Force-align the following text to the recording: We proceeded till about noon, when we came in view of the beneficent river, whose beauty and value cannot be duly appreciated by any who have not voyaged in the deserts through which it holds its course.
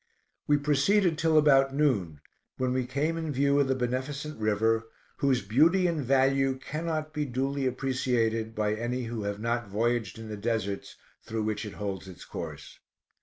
We 0.47 0.57
proceeded 0.57 1.15
till 1.19 1.37
about 1.37 1.75
noon, 1.75 2.21
when 2.57 2.73
we 2.73 2.87
came 2.87 3.17
in 3.19 3.31
view 3.31 3.59
of 3.59 3.67
the 3.67 3.75
beneficent 3.75 4.39
river, 4.39 4.87
whose 5.17 5.43
beauty 5.43 5.85
and 5.85 6.03
value 6.03 6.57
cannot 6.57 7.13
be 7.13 7.23
duly 7.25 7.67
appreciated 7.67 8.55
by 8.55 8.73
any 8.73 9.03
who 9.03 9.21
have 9.25 9.39
not 9.39 9.67
voyaged 9.69 10.17
in 10.17 10.27
the 10.27 10.37
deserts 10.37 10.95
through 11.21 11.43
which 11.43 11.65
it 11.67 11.73
holds 11.73 12.07
its 12.07 12.25
course. 12.25 12.79